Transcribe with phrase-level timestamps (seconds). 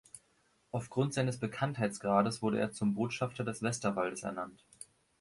[0.71, 4.65] Aufgrund seines Bekanntheitsgrades wurde er zum Botschafter des Westerwaldes ernannt.